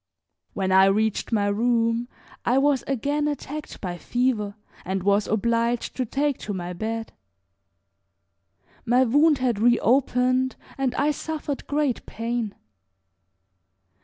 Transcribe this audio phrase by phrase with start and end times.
[0.53, 2.07] When I reached my room
[2.43, 7.13] I was again attacked by fever and was obliged to take to my bed.
[8.83, 12.55] My wound had reopened and I suffered great pain.